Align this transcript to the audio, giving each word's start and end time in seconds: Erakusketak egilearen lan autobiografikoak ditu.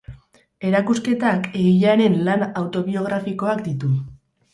Erakusketak 0.69 1.43
egilearen 1.59 2.15
lan 2.29 2.45
autobiografikoak 2.63 3.63
ditu. 3.69 3.93